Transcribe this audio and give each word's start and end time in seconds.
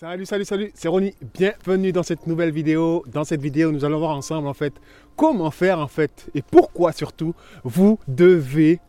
Salut, 0.00 0.24
salut, 0.24 0.46
salut, 0.46 0.70
c'est 0.72 0.88
Ronnie. 0.88 1.14
Bienvenue 1.34 1.92
dans 1.92 2.02
cette 2.02 2.26
nouvelle 2.26 2.52
vidéo. 2.52 3.04
Dans 3.12 3.24
cette 3.24 3.42
vidéo, 3.42 3.70
nous 3.70 3.84
allons 3.84 3.98
voir 3.98 4.16
ensemble 4.16 4.48
en 4.48 4.54
fait 4.54 4.72
comment 5.14 5.50
faire 5.50 5.78
en 5.78 5.88
fait 5.88 6.30
et 6.34 6.40
pourquoi 6.40 6.92
surtout 6.92 7.34
vous 7.64 7.98
devez 8.08 8.80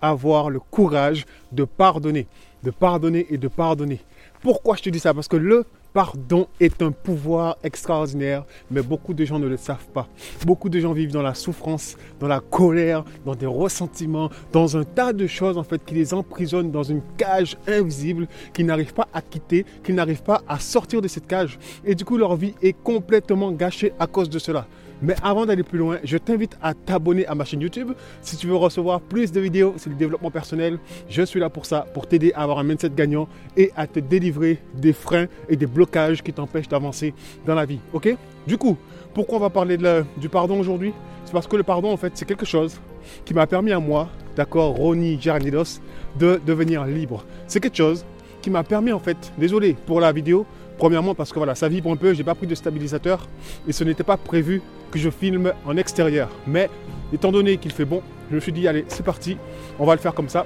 avoir 0.00 0.50
le 0.50 0.58
courage 0.58 1.24
de 1.52 1.62
pardonner, 1.62 2.26
de 2.64 2.72
pardonner 2.72 3.28
et 3.30 3.38
de 3.38 3.46
pardonner. 3.46 4.00
Pourquoi 4.42 4.74
je 4.74 4.82
te 4.82 4.90
dis 4.90 4.98
ça? 4.98 5.14
Parce 5.14 5.28
que 5.28 5.36
le 5.36 5.66
pardon 5.96 6.46
est 6.60 6.82
un 6.82 6.92
pouvoir 6.92 7.56
extraordinaire, 7.64 8.44
mais 8.70 8.82
beaucoup 8.82 9.14
de 9.14 9.24
gens 9.24 9.38
ne 9.38 9.46
le 9.46 9.56
savent 9.56 9.88
pas. 9.94 10.06
Beaucoup 10.44 10.68
de 10.68 10.78
gens 10.78 10.92
vivent 10.92 11.10
dans 11.10 11.22
la 11.22 11.32
souffrance, 11.32 11.96
dans 12.20 12.28
la 12.28 12.40
colère, 12.40 13.02
dans 13.24 13.34
des 13.34 13.46
ressentiments, 13.46 14.28
dans 14.52 14.76
un 14.76 14.84
tas 14.84 15.14
de 15.14 15.26
choses 15.26 15.56
en 15.56 15.62
fait 15.62 15.82
qui 15.82 15.94
les 15.94 16.12
emprisonnent 16.12 16.70
dans 16.70 16.82
une 16.82 17.00
cage 17.16 17.56
invisible 17.66 18.28
qu'ils 18.52 18.66
n'arrivent 18.66 18.92
pas 18.92 19.08
à 19.14 19.22
quitter, 19.22 19.64
qu'ils 19.82 19.94
n'arrivent 19.94 20.22
pas 20.22 20.42
à 20.46 20.58
sortir 20.58 21.00
de 21.00 21.08
cette 21.08 21.26
cage. 21.26 21.58
Et 21.82 21.94
du 21.94 22.04
coup, 22.04 22.18
leur 22.18 22.36
vie 22.36 22.52
est 22.60 22.74
complètement 22.74 23.50
gâchée 23.50 23.94
à 23.98 24.06
cause 24.06 24.28
de 24.28 24.38
cela. 24.38 24.66
Mais 25.02 25.14
avant 25.22 25.46
d'aller 25.46 25.62
plus 25.62 25.78
loin, 25.78 25.98
je 26.04 26.16
t'invite 26.16 26.56
à 26.62 26.74
t'abonner 26.74 27.26
à 27.26 27.34
ma 27.34 27.44
chaîne 27.44 27.60
YouTube. 27.60 27.92
Si 28.22 28.36
tu 28.36 28.46
veux 28.46 28.56
recevoir 28.56 29.00
plus 29.00 29.30
de 29.32 29.40
vidéos 29.40 29.74
sur 29.76 29.90
le 29.90 29.96
développement 29.96 30.30
personnel, 30.30 30.78
je 31.08 31.22
suis 31.22 31.38
là 31.40 31.50
pour 31.50 31.66
ça, 31.66 31.86
pour 31.92 32.06
t'aider 32.06 32.32
à 32.34 32.42
avoir 32.42 32.58
un 32.58 32.64
mindset 32.64 32.90
gagnant 32.90 33.28
et 33.56 33.70
à 33.76 33.86
te 33.86 34.00
délivrer 34.00 34.58
des 34.74 34.92
freins 34.92 35.26
et 35.48 35.56
des 35.56 35.66
blocages 35.66 36.22
qui 36.22 36.32
t'empêchent 36.32 36.68
d'avancer 36.68 37.14
dans 37.44 37.54
la 37.54 37.66
vie. 37.66 37.80
Ok? 37.92 38.16
Du 38.46 38.56
coup, 38.56 38.76
pourquoi 39.14 39.38
on 39.38 39.40
va 39.40 39.50
parler 39.50 39.76
du 40.16 40.28
pardon 40.28 40.58
aujourd'hui? 40.58 40.92
C'est 41.24 41.32
parce 41.32 41.46
que 41.46 41.56
le 41.56 41.62
pardon, 41.62 41.90
en 41.90 41.96
fait, 41.96 42.12
c'est 42.14 42.24
quelque 42.24 42.46
chose 42.46 42.80
qui 43.24 43.34
m'a 43.34 43.46
permis 43.46 43.72
à 43.72 43.80
moi, 43.80 44.08
d'accord, 44.36 44.76
Ronnie 44.76 45.20
Geranidos, 45.20 45.80
de 46.18 46.40
devenir 46.46 46.84
libre. 46.84 47.24
C'est 47.46 47.60
quelque 47.60 47.76
chose 47.76 48.04
qui 48.40 48.50
m'a 48.50 48.62
permis, 48.62 48.92
en 48.92 49.00
fait, 49.00 49.16
désolé 49.36 49.76
pour 49.86 50.00
la 50.00 50.12
vidéo, 50.12 50.46
Premièrement 50.78 51.14
parce 51.14 51.32
que 51.32 51.38
voilà, 51.38 51.54
ça 51.54 51.68
vibre 51.68 51.90
un 51.90 51.96
peu, 51.96 52.12
j'ai 52.12 52.24
pas 52.24 52.34
pris 52.34 52.46
de 52.46 52.54
stabilisateur 52.54 53.26
et 53.66 53.72
ce 53.72 53.82
n'était 53.82 54.04
pas 54.04 54.16
prévu 54.16 54.60
que 54.90 54.98
je 54.98 55.08
filme 55.08 55.52
en 55.64 55.76
extérieur. 55.76 56.28
Mais 56.46 56.68
étant 57.12 57.32
donné 57.32 57.56
qu'il 57.56 57.72
fait 57.72 57.86
bon, 57.86 58.02
je 58.30 58.34
me 58.34 58.40
suis 58.40 58.52
dit 58.52 58.68
allez, 58.68 58.84
c'est 58.88 59.04
parti, 59.04 59.38
on 59.78 59.86
va 59.86 59.94
le 59.94 60.00
faire 60.00 60.12
comme 60.12 60.28
ça. 60.28 60.44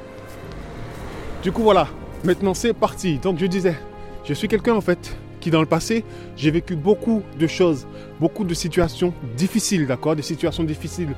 Du 1.42 1.50
coup 1.50 1.62
voilà, 1.62 1.89
maintenant 2.25 2.55
c'est 2.55 2.75
parti. 2.75 3.19
Donc 3.19 3.39
je 3.39 3.47
disais, 3.47 3.77
je 4.25 4.33
suis 4.34 4.47
quelqu'un 4.47 4.75
en 4.75 4.81
fait 4.81 5.17
qui 5.41 5.50
dans 5.50 5.61
le 5.61 5.67
passé, 5.67 6.05
j'ai 6.37 6.50
vécu 6.50 6.77
beaucoup 6.77 7.22
de 7.39 7.47
choses, 7.47 7.87
beaucoup 8.20 8.44
de 8.44 8.55
situations 8.55 9.12
difficiles, 9.37 9.87
d'accord, 9.87 10.15
des 10.15 10.22
situations 10.22 10.62
difficiles 10.65 11.15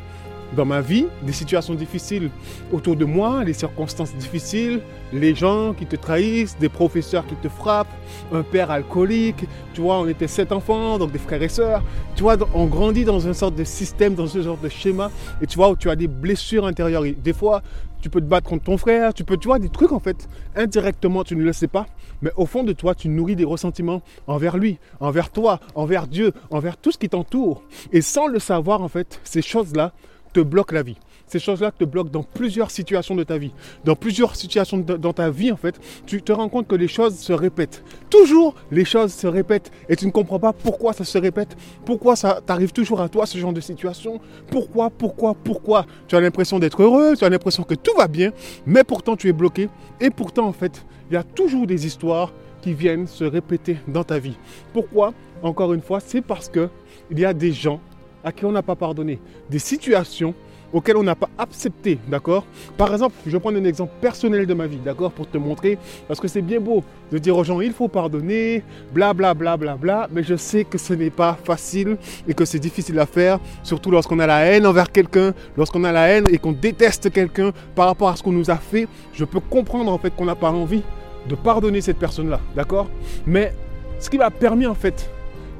dans 0.56 0.64
ma 0.64 0.80
vie, 0.80 1.06
des 1.22 1.32
situations 1.32 1.74
difficiles 1.74 2.30
autour 2.72 2.96
de 2.96 3.04
moi, 3.04 3.44
les 3.44 3.52
circonstances 3.52 4.14
difficiles, 4.14 4.80
les 5.12 5.34
gens 5.34 5.74
qui 5.74 5.86
te 5.86 5.96
trahissent, 5.96 6.56
des 6.58 6.68
professeurs 6.68 7.26
qui 7.26 7.34
te 7.36 7.48
frappent, 7.48 7.92
un 8.32 8.42
père 8.42 8.70
alcoolique. 8.70 9.44
Tu 9.74 9.80
vois, 9.80 9.98
on 9.98 10.08
était 10.08 10.28
sept 10.28 10.52
enfants, 10.52 10.98
donc 10.98 11.12
des 11.12 11.18
frères 11.18 11.42
et 11.42 11.48
sœurs. 11.48 11.82
Tu 12.16 12.22
vois, 12.22 12.36
on 12.54 12.66
grandit 12.66 13.04
dans 13.04 13.20
une 13.20 13.34
sorte 13.34 13.54
de 13.54 13.64
système, 13.64 14.14
dans 14.14 14.26
une 14.26 14.44
sorte 14.44 14.62
de 14.62 14.68
schéma. 14.68 15.10
Et 15.40 15.46
tu 15.46 15.56
vois, 15.56 15.70
où 15.70 15.76
tu 15.76 15.90
as 15.90 15.96
des 15.96 16.08
blessures 16.08 16.66
intérieures. 16.66 17.02
des 17.02 17.32
fois, 17.32 17.62
tu 18.02 18.10
peux 18.10 18.20
te 18.20 18.26
battre 18.26 18.50
contre 18.50 18.64
ton 18.64 18.76
frère, 18.76 19.14
tu 19.14 19.22
peux, 19.24 19.36
tu 19.36 19.46
vois, 19.46 19.60
des 19.60 19.68
trucs 19.68 19.92
en 19.92 20.00
fait, 20.00 20.28
indirectement, 20.56 21.22
tu 21.22 21.36
ne 21.36 21.44
le 21.44 21.52
sais 21.52 21.68
pas, 21.68 21.86
mais 22.20 22.32
au 22.36 22.46
fond 22.46 22.64
de 22.64 22.72
toi, 22.72 22.96
tu 22.96 23.08
nourris 23.08 23.36
des 23.36 23.44
ressentiments 23.44 24.02
envers 24.26 24.58
lui, 24.58 24.78
envers 24.98 25.30
toi, 25.30 25.60
envers 25.76 26.08
Dieu, 26.08 26.32
envers 26.50 26.76
tout 26.76 26.90
ce 26.90 26.98
qui 26.98 27.08
t'entoure. 27.08 27.62
Et 27.92 28.02
sans 28.02 28.26
le 28.26 28.40
savoir, 28.40 28.82
en 28.82 28.88
fait, 28.88 29.20
ces 29.22 29.40
choses-là 29.40 29.92
te 30.32 30.40
bloquent 30.40 30.74
la 30.74 30.82
vie. 30.82 30.96
Ces 31.26 31.38
choses-là 31.38 31.70
te 31.70 31.84
bloquent 31.84 32.10
dans 32.10 32.22
plusieurs 32.22 32.70
situations 32.70 33.14
de 33.14 33.24
ta 33.24 33.38
vie. 33.38 33.52
Dans 33.84 33.96
plusieurs 33.96 34.36
situations 34.36 34.78
dans 34.78 35.12
ta 35.14 35.30
vie, 35.30 35.50
en 35.50 35.56
fait, 35.56 35.80
tu 36.04 36.20
te 36.20 36.30
rends 36.30 36.50
compte 36.50 36.68
que 36.68 36.74
les 36.74 36.88
choses 36.88 37.16
se 37.16 37.32
répètent. 37.32 37.82
Toujours, 38.10 38.54
les 38.70 38.84
choses 38.84 39.14
se 39.14 39.26
répètent 39.26 39.70
et 39.88 39.96
tu 39.96 40.04
ne 40.04 40.10
comprends 40.10 40.38
pas 40.38 40.52
pourquoi 40.52 40.92
ça 40.92 41.04
se 41.04 41.16
répète. 41.16 41.56
Pourquoi 41.86 42.16
ça 42.16 42.40
t'arrive 42.44 42.72
toujours 42.72 43.00
à 43.00 43.08
toi, 43.08 43.24
ce 43.24 43.38
genre 43.38 43.54
de 43.54 43.62
situation. 43.62 44.20
Pourquoi, 44.50 44.90
pourquoi, 44.90 45.34
pourquoi? 45.34 45.86
Tu 46.06 46.16
as 46.16 46.20
l'impression 46.20 46.58
d'être 46.58 46.82
heureux, 46.82 47.14
tu 47.16 47.24
as 47.24 47.30
l'impression 47.30 47.62
que 47.62 47.74
tout 47.74 47.94
va 47.96 48.08
bien, 48.08 48.32
mais 48.66 48.84
pourtant 48.84 49.16
tu 49.16 49.28
es 49.28 49.32
bloqué. 49.32 49.70
Et 50.00 50.10
pourtant, 50.10 50.46
en 50.46 50.52
fait, 50.52 50.84
il 51.10 51.14
y 51.14 51.16
a 51.16 51.22
toujours 51.22 51.66
des 51.66 51.86
histoires 51.86 52.32
qui 52.60 52.74
viennent 52.74 53.06
se 53.06 53.24
répéter 53.24 53.78
dans 53.88 54.04
ta 54.04 54.18
vie. 54.18 54.36
Pourquoi? 54.72 55.14
Encore 55.42 55.72
une 55.72 55.82
fois, 55.82 56.00
c'est 56.00 56.20
parce 56.20 56.48
que 56.48 56.68
il 57.10 57.18
y 57.18 57.24
a 57.24 57.34
des 57.34 57.52
gens 57.52 57.80
à 58.24 58.32
qui 58.32 58.44
on 58.44 58.52
n'a 58.52 58.62
pas 58.62 58.76
pardonné, 58.76 59.18
des 59.50 59.58
situations 59.58 60.34
auxquelles 60.72 60.96
on 60.96 61.02
n'a 61.02 61.14
pas 61.14 61.28
accepté, 61.36 61.98
d'accord? 62.08 62.46
Par 62.78 62.90
exemple, 62.92 63.14
je 63.26 63.30
vais 63.30 63.40
prendre 63.40 63.58
un 63.58 63.64
exemple 63.64 63.92
personnel 64.00 64.46
de 64.46 64.54
ma 64.54 64.66
vie, 64.66 64.78
d'accord? 64.78 65.12
Pour 65.12 65.28
te 65.28 65.36
montrer, 65.36 65.76
parce 66.08 66.18
que 66.18 66.28
c'est 66.28 66.40
bien 66.40 66.60
beau 66.60 66.82
de 67.10 67.18
dire 67.18 67.36
aux 67.36 67.44
gens, 67.44 67.60
il 67.60 67.72
faut 67.72 67.88
pardonner, 67.88 68.62
bla 68.94 69.12
bla 69.12 69.34
bla 69.34 69.58
bla 69.58 69.76
bla, 69.76 70.08
mais 70.10 70.22
je 70.22 70.34
sais 70.34 70.64
que 70.64 70.78
ce 70.78 70.94
n'est 70.94 71.10
pas 71.10 71.38
facile 71.44 71.98
et 72.26 72.32
que 72.32 72.46
c'est 72.46 72.58
difficile 72.58 72.98
à 72.98 73.06
faire, 73.06 73.38
surtout 73.62 73.90
lorsqu'on 73.90 74.18
a 74.18 74.26
la 74.26 74.46
haine 74.46 74.66
envers 74.66 74.90
quelqu'un, 74.90 75.34
lorsqu'on 75.58 75.84
a 75.84 75.92
la 75.92 76.08
haine 76.08 76.24
et 76.30 76.38
qu'on 76.38 76.52
déteste 76.52 77.12
quelqu'un. 77.12 77.52
Par 77.74 77.86
rapport 77.86 78.08
à 78.08 78.16
ce 78.16 78.22
qu'on 78.22 78.32
nous 78.32 78.50
a 78.50 78.56
fait, 78.56 78.88
je 79.12 79.26
peux 79.26 79.40
comprendre 79.40 79.92
en 79.92 79.98
fait 79.98 80.14
qu'on 80.16 80.24
n'a 80.24 80.36
pas 80.36 80.50
envie 80.50 80.82
de 81.28 81.34
pardonner 81.34 81.82
cette 81.82 81.98
personne-là, 81.98 82.40
d'accord? 82.56 82.88
Mais 83.26 83.52
ce 83.98 84.08
qui 84.08 84.16
m'a 84.16 84.30
permis 84.30 84.66
en 84.66 84.74
fait 84.74 85.10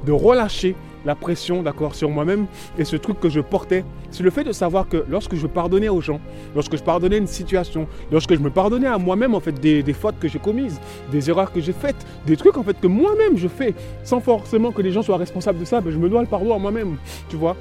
de 0.05 0.11
relâcher 0.11 0.75
la 1.05 1.15
pression, 1.15 1.61
d'accord, 1.61 1.95
sur 1.95 2.09
moi-même 2.09 2.45
et 2.77 2.85
ce 2.85 2.95
truc 2.95 3.19
que 3.19 3.29
je 3.29 3.39
portais, 3.39 3.83
c'est 4.11 4.23
le 4.23 4.29
fait 4.29 4.43
de 4.43 4.51
savoir 4.51 4.87
que 4.87 5.03
lorsque 5.09 5.35
je 5.35 5.47
pardonnais 5.47 5.89
aux 5.89 6.01
gens, 6.01 6.19
lorsque 6.55 6.77
je 6.77 6.83
pardonnais 6.83 7.17
une 7.17 7.27
situation, 7.27 7.87
lorsque 8.11 8.33
je 8.33 8.39
me 8.39 8.49
pardonnais 8.49 8.87
à 8.87 8.97
moi-même 8.97 9.35
en 9.35 9.39
fait 9.39 9.53
des, 9.53 9.83
fautes 9.93 10.19
que 10.19 10.27
j'ai 10.27 10.39
commises, 10.39 10.79
des 11.11 11.29
erreurs 11.29 11.51
que 11.51 11.61
j'ai 11.61 11.73
faites, 11.73 12.05
des 12.25 12.37
trucs 12.37 12.57
en 12.57 12.63
fait 12.63 12.79
que 12.79 12.87
moi-même 12.87 13.37
je 13.37 13.47
fais, 13.47 13.73
sans 14.03 14.19
forcément 14.19 14.71
que 14.71 14.81
les 14.81 14.91
gens 14.91 15.01
soient 15.01 15.17
responsables 15.17 15.59
de 15.59 15.65
ça, 15.65 15.81
ben, 15.81 15.91
je 15.91 15.97
me 15.97 16.09
dois 16.09 16.21
le 16.21 16.27
pardon 16.27 16.55
à 16.55 16.57
moi-même, 16.57 16.97
tu 17.29 17.35
vois 17.35 17.55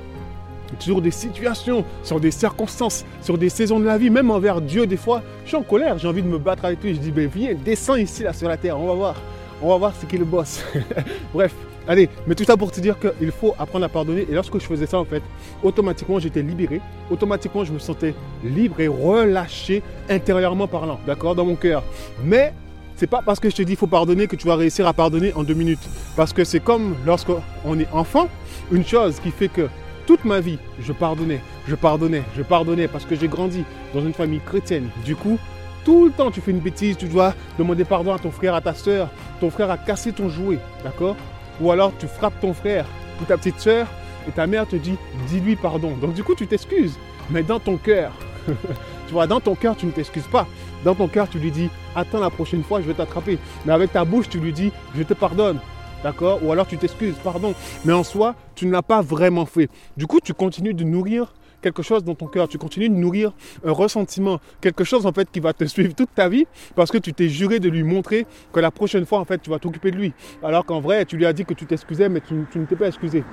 sur 0.78 1.02
des 1.02 1.10
situations, 1.10 1.84
sur 2.02 2.18
des 2.18 2.30
circonstances, 2.30 3.04
sur 3.20 3.36
des 3.36 3.50
saisons 3.50 3.78
de 3.78 3.84
la 3.84 3.98
vie, 3.98 4.08
même 4.08 4.30
envers 4.30 4.62
Dieu, 4.62 4.86
des 4.86 4.96
fois, 4.96 5.22
je 5.44 5.48
suis 5.48 5.56
en 5.56 5.62
colère, 5.62 5.98
j'ai 5.98 6.08
envie 6.08 6.22
de 6.22 6.28
me 6.28 6.38
battre 6.38 6.64
avec 6.64 6.82
lui. 6.82 6.94
Je 6.94 6.98
dis, 6.98 7.10
ben 7.10 7.28
viens, 7.28 7.54
descends 7.54 7.96
ici, 7.96 8.22
là, 8.22 8.32
sur 8.32 8.48
la 8.48 8.56
terre, 8.56 8.80
on 8.80 8.86
va 8.86 8.94
voir. 8.94 9.16
On 9.60 9.68
va 9.68 9.76
voir 9.76 9.92
ce 9.94 10.06
qui 10.06 10.18
le 10.18 10.24
boss. 10.24 10.64
Bref, 11.34 11.54
Allez, 11.88 12.08
mais 12.26 12.34
tout 12.34 12.44
ça 12.44 12.56
pour 12.56 12.70
te 12.70 12.80
dire 12.80 12.96
qu'il 12.98 13.30
faut 13.32 13.54
apprendre 13.58 13.84
à 13.84 13.88
pardonner. 13.88 14.26
Et 14.30 14.34
lorsque 14.34 14.58
je 14.58 14.66
faisais 14.66 14.86
ça, 14.86 14.98
en 14.98 15.04
fait, 15.04 15.22
automatiquement, 15.62 16.18
j'étais 16.18 16.42
libéré. 16.42 16.80
Automatiquement, 17.10 17.64
je 17.64 17.72
me 17.72 17.78
sentais 17.78 18.14
libre 18.44 18.80
et 18.80 18.88
relâché 18.88 19.82
intérieurement 20.08 20.68
parlant, 20.68 21.00
d'accord, 21.06 21.34
dans 21.34 21.44
mon 21.44 21.56
cœur. 21.56 21.82
Mais 22.24 22.52
c'est 22.96 23.08
pas 23.08 23.22
parce 23.24 23.40
que 23.40 23.50
je 23.50 23.56
te 23.56 23.62
dis 23.62 23.74
faut 23.74 23.88
pardonner 23.88 24.28
que 24.28 24.36
tu 24.36 24.46
vas 24.46 24.54
réussir 24.54 24.86
à 24.86 24.92
pardonner 24.92 25.32
en 25.34 25.42
deux 25.42 25.54
minutes. 25.54 25.88
Parce 26.16 26.32
que 26.32 26.44
c'est 26.44 26.60
comme 26.60 26.94
lorsqu'on 27.04 27.78
est 27.80 27.88
enfant, 27.92 28.28
une 28.70 28.84
chose 28.84 29.18
qui 29.20 29.30
fait 29.30 29.48
que 29.48 29.68
toute 30.06 30.24
ma 30.24 30.40
vie, 30.40 30.58
je 30.80 30.92
pardonnais, 30.92 31.40
je 31.66 31.74
pardonnais, 31.74 32.22
je 32.36 32.42
pardonnais 32.42 32.88
parce 32.88 33.04
que 33.04 33.16
j'ai 33.16 33.28
grandi 33.28 33.64
dans 33.94 34.00
une 34.00 34.12
famille 34.12 34.40
chrétienne. 34.44 34.88
Du 35.04 35.16
coup, 35.16 35.38
tout 35.84 36.04
le 36.04 36.12
temps, 36.12 36.30
tu 36.30 36.40
fais 36.40 36.52
une 36.52 36.60
bêtise, 36.60 36.96
tu 36.96 37.06
dois 37.06 37.34
demander 37.58 37.84
pardon 37.84 38.12
à 38.12 38.18
ton 38.18 38.30
frère, 38.30 38.54
à 38.54 38.60
ta 38.60 38.74
soeur. 38.74 39.08
Ton 39.40 39.50
frère 39.50 39.70
a 39.70 39.78
cassé 39.78 40.12
ton 40.12 40.28
jouet, 40.28 40.58
d'accord? 40.84 41.16
Ou 41.62 41.70
alors 41.70 41.92
tu 41.98 42.06
frappes 42.06 42.38
ton 42.40 42.52
frère 42.52 42.86
ou 43.20 43.24
ta 43.24 43.38
petite 43.38 43.60
soeur 43.60 43.86
et 44.28 44.32
ta 44.32 44.46
mère 44.46 44.66
te 44.66 44.76
dit 44.76 44.96
dis-lui 45.28 45.56
pardon. 45.56 45.96
Donc 45.96 46.14
du 46.14 46.24
coup 46.24 46.34
tu 46.34 46.46
t'excuses. 46.46 46.98
Mais 47.30 47.42
dans 47.42 47.60
ton 47.60 47.76
cœur, 47.76 48.12
tu 48.46 49.12
vois, 49.12 49.26
dans 49.26 49.40
ton 49.40 49.54
cœur 49.54 49.76
tu 49.76 49.86
ne 49.86 49.92
t'excuses 49.92 50.26
pas. 50.26 50.46
Dans 50.84 50.94
ton 50.94 51.08
cœur 51.08 51.28
tu 51.28 51.38
lui 51.38 51.50
dis 51.50 51.70
attends 51.94 52.20
la 52.20 52.30
prochaine 52.30 52.64
fois 52.64 52.80
je 52.80 52.86
vais 52.86 52.94
t'attraper. 52.94 53.38
Mais 53.64 53.72
avec 53.72 53.92
ta 53.92 54.04
bouche 54.04 54.28
tu 54.28 54.38
lui 54.38 54.52
dis 54.52 54.72
je 54.96 55.02
te 55.02 55.14
pardonne. 55.14 55.58
D'accord? 56.02 56.40
Ou 56.42 56.50
alors 56.50 56.66
tu 56.66 56.78
t'excuses, 56.78 57.14
pardon. 57.22 57.54
Mais 57.84 57.92
en 57.92 58.02
soi, 58.02 58.34
tu 58.56 58.66
ne 58.66 58.72
l'as 58.72 58.82
pas 58.82 59.02
vraiment 59.02 59.46
fait. 59.46 59.68
Du 59.96 60.08
coup, 60.08 60.18
tu 60.20 60.34
continues 60.34 60.74
de 60.74 60.82
nourrir 60.82 61.32
quelque 61.62 61.82
chose 61.82 62.04
dans 62.04 62.14
ton 62.14 62.26
cœur, 62.26 62.48
tu 62.48 62.58
continues 62.58 62.90
de 62.90 62.94
nourrir 62.94 63.32
un 63.64 63.72
ressentiment, 63.72 64.40
quelque 64.60 64.84
chose 64.84 65.06
en 65.06 65.12
fait 65.12 65.30
qui 65.30 65.40
va 65.40 65.52
te 65.52 65.64
suivre 65.64 65.94
toute 65.94 66.14
ta 66.14 66.28
vie 66.28 66.46
parce 66.74 66.90
que 66.90 66.98
tu 66.98 67.14
t'es 67.14 67.28
juré 67.28 67.60
de 67.60 67.68
lui 67.68 67.82
montrer 67.84 68.26
que 68.52 68.60
la 68.60 68.70
prochaine 68.70 69.06
fois 69.06 69.20
en 69.20 69.24
fait 69.24 69.40
tu 69.40 69.48
vas 69.48 69.58
t'occuper 69.58 69.90
de 69.90 69.96
lui. 69.96 70.12
Alors 70.42 70.66
qu'en 70.66 70.80
vrai 70.80 71.06
tu 71.06 71.16
lui 71.16 71.24
as 71.24 71.32
dit 71.32 71.44
que 71.44 71.54
tu 71.54 71.64
t'excusais 71.64 72.08
mais 72.08 72.20
tu, 72.20 72.34
tu 72.50 72.58
ne 72.58 72.66
t'es 72.66 72.76
pas 72.76 72.88
excusé. 72.88 73.24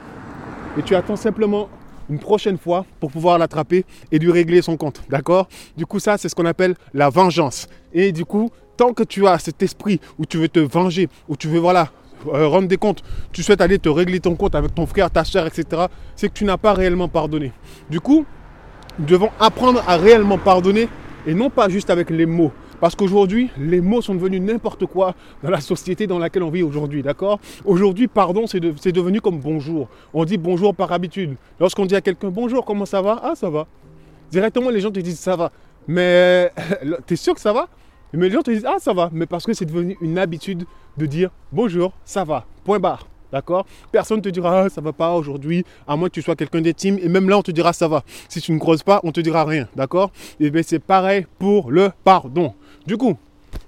Et 0.78 0.84
tu 0.84 0.96
attends 0.96 1.16
simplement 1.16 1.68
une 2.10 2.20
prochaine 2.20 2.58
fois 2.58 2.86
pour 3.00 3.12
pouvoir 3.12 3.38
l'attraper 3.38 3.86
et 4.12 4.20
lui 4.20 4.31
régler 4.31 4.62
son 4.62 4.78
compte. 4.78 5.02
D'accord? 5.10 5.48
Du 5.76 5.86
coup 5.86 6.00
ça 6.00 6.18
c'est 6.18 6.30
ce 6.30 6.36
qu'on 6.36 6.46
appelle 6.46 6.76
la 6.94 7.10
vengeance. 7.10 7.68
Et 7.94 8.12
du 8.12 8.26
coup 8.26 8.52
tant 8.78 8.94
que 8.94 9.04
tu 9.04 9.28
as 9.28 9.40
cet 9.40 9.62
esprit 9.64 10.00
où 10.18 10.26
tu 10.26 10.38
veux 10.38 10.48
te 10.48 10.60
venger, 10.60 11.10
où 11.28 11.36
tu 11.36 11.48
veux 11.48 11.60
voilà 11.60 11.92
euh, 12.27 12.48
rendre 12.48 12.68
des 12.68 12.77
comptes, 12.77 13.04
tu 13.31 13.44
souhaites 13.44 13.62
aller 13.62 13.80
te 13.80 13.89
régler 13.89 14.19
ton 14.19 14.36
compte 14.36 14.56
avec 14.56 14.74
ton 14.75 14.86
frère, 14.86 15.10
ta 15.10 15.24
soeur, 15.24 15.48
etc., 15.48 15.86
c'est 16.16 16.30
que 16.30 16.33
tu 16.33 16.45
n'as 16.45 16.57
pas 16.57 16.74
réellement 16.74 17.07
pardonné. 17.07 17.51
Du 17.89 18.00
coup, 18.00 18.25
nous 19.00 19.06
devons 19.06 19.30
apprendre 19.39 19.83
à 19.88 19.98
réellement 19.98 20.38
pardonner 20.38 20.89
et 21.25 21.33
non 21.33 21.50
pas 21.50 21.69
juste 21.69 21.89
avec 21.89 22.10
les 22.10 22.25
mots. 22.25 22.51
Parce 22.80 22.95
qu'aujourd'hui, 22.95 23.50
les 23.57 23.81
mots 23.81 24.01
sont 24.01 24.16
devenus 24.16 24.42
n'importe 24.42 24.86
quoi 24.86 25.13
dans 25.44 25.50
la 25.50 25.60
société 25.60 26.07
dans 26.07 26.18
laquelle 26.18 26.44
on 26.44 26.50
vit 26.50 26.63
aujourd'hui, 26.63 27.04
d'accord? 27.04 27.39
Aujourd'hui, 27.66 28.07
pardon, 28.07 28.48
c'est 28.48 28.60
devenu 28.60 29.19
comme 29.19 29.39
bonjour. 29.39 29.89
On 30.13 30.24
dit 30.24 30.38
bonjour 30.38 30.74
par 30.74 30.92
habitude. 30.92 31.36
Lorsqu'on 31.60 31.86
dit 31.86 31.95
à 31.95 32.01
quelqu'un 32.01 32.30
bonjour, 32.30 32.63
comment 32.63 32.86
ça 32.86 33.01
va? 33.01 33.19
Ah, 33.21 33.33
ça 33.36 33.50
va. 33.50 33.68
Directement, 34.31 34.69
les 34.69 34.80
gens 34.80 34.92
te 34.92 35.00
disent 35.00 35.19
ça 35.19 35.36
va. 35.36 35.51
Mais 35.88 36.51
tu 37.07 37.13
es 37.16 37.18
sûr 37.18 37.33
que 37.33 37.42
ça 37.42 37.51
va? 37.51 37.68
Mais 38.14 38.28
les 38.28 38.34
gens 38.34 38.42
te 38.42 38.52
disent 38.52 38.66
Ah, 38.66 38.78
ça 38.80 38.94
va, 38.94 39.10
mais 39.12 39.26
parce 39.26 39.46
que 39.46 39.54
c'est 39.54 39.66
devenu 39.66 39.98
une 40.02 40.18
habitude 40.18 40.66
de 40.98 41.06
dire 41.06 41.30
Bonjour, 41.52 41.94
ça 42.06 42.24
va, 42.24 42.46
point 42.64 42.80
barre. 42.80 43.08
D'accord? 43.32 43.66
Personne 43.92 44.18
ne 44.18 44.24
te 44.24 44.30
dira 44.30 44.64
ah, 44.64 44.70
ça 44.70 44.82
va 44.82 44.92
pas 44.92 45.14
aujourd'hui, 45.14 45.64
à 45.88 45.96
moins 45.96 46.10
que 46.10 46.16
tu 46.16 46.22
sois 46.22 46.36
quelqu'un 46.36 46.62
d'intime. 46.62 46.98
Et 47.00 47.08
même 47.08 47.30
là, 47.30 47.38
on 47.38 47.44
te 47.44 47.52
dira 47.52 47.74
ça 47.74 47.88
va. 47.88 48.04
Si 48.28 48.42
tu 48.42 48.52
ne 48.52 48.58
creuses 48.58 48.82
pas, 48.82 49.00
on 49.04 49.12
te 49.12 49.20
dira 49.20 49.46
rien. 49.46 49.68
D'accord? 49.76 50.12
Et 50.40 50.50
bien 50.50 50.64
c'est 50.64 50.80
pareil 50.80 51.28
pour 51.38 51.70
le 51.70 51.92
pardon. 52.04 52.56
Du 52.88 52.98
coup, 52.98 53.18